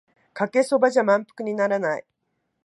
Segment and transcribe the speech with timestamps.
[0.33, 2.05] かけそばじゃ満腹にならない